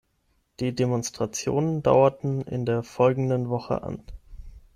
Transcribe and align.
Die 0.59 0.73
Demonstrationen 0.73 1.83
dauerten 1.83 2.41
in 2.41 2.65
der 2.65 2.81
folgenden 2.81 3.49
Woche 3.49 3.83
an. 3.83 4.01